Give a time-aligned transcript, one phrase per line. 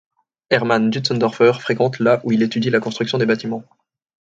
[0.49, 3.63] Hermann Dunzendorfer fréquente la où il étudie la construction de bâtiments.